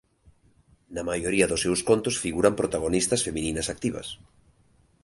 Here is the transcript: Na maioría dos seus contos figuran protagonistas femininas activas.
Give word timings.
Na 0.95 1.03
maioría 1.09 1.49
dos 1.49 1.63
seus 1.65 1.81
contos 1.89 2.19
figuran 2.23 2.57
protagonistas 2.61 3.23
femininas 3.27 3.67
activas. 3.75 4.07